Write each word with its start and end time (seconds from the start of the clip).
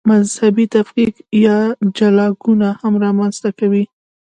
مذهبي 0.09 0.65
تفکیک 0.75 1.13
یا 1.45 1.57
جلاکونه 1.97 2.69
هم 2.81 2.93
رامنځته 3.03 3.49
کوي. 3.59 3.83